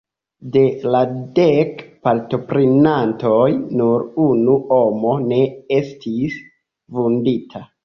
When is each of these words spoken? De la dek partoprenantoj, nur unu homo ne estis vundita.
De 0.53 0.61
la 0.95 1.01
dek 1.39 1.83
partoprenantoj, 2.07 3.43
nur 3.83 4.07
unu 4.25 4.57
homo 4.73 5.15
ne 5.29 5.41
estis 5.79 6.43
vundita. 6.99 7.67